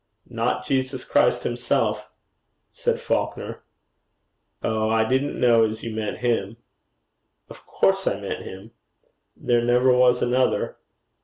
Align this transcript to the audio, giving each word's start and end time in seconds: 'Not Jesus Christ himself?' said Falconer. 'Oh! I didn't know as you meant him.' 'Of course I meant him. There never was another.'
'Not 0.27 0.65
Jesus 0.65 1.03
Christ 1.03 1.43
himself?' 1.43 2.09
said 2.71 2.99
Falconer. 2.99 3.61
'Oh! 4.63 4.89
I 4.89 5.07
didn't 5.07 5.39
know 5.39 5.63
as 5.63 5.83
you 5.83 5.95
meant 5.95 6.17
him.' 6.25 6.57
'Of 7.51 7.67
course 7.67 8.07
I 8.07 8.19
meant 8.19 8.41
him. 8.43 8.71
There 9.37 9.61
never 9.61 9.93
was 9.93 10.23
another.' 10.23 10.77